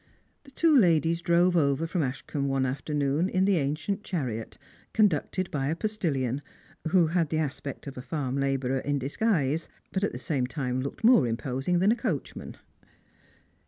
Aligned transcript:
The 0.45 0.49
two 0.49 0.75
ladies 0.75 1.21
drove 1.21 1.55
over 1.55 1.85
from 1.85 2.01
Ashcombe 2.01 2.47
one 2.47 2.65
afternoon 2.65 3.29
in 3.29 3.45
the 3.45 3.57
ancient 3.57 4.03
chariot, 4.03 4.57
conducted 4.93 5.51
by 5.51 5.67
a 5.67 5.75
postilion, 5.75 6.41
who 6.87 7.05
had 7.13 7.29
the 7.29 7.37
aspect 7.37 7.85
of 7.85 7.99
a 7.99 8.01
farm 8.01 8.35
labourer 8.39 8.79
in 8.79 8.97
disguise, 8.97 9.69
but 9.91 10.03
at 10.03 10.11
the 10.11 10.17
same 10.17 10.47
time 10.47 10.81
looked 10.81 11.03
more 11.03 11.27
imposing 11.27 11.77
than 11.77 11.91
a 11.91 11.95
coachman. 11.95 12.55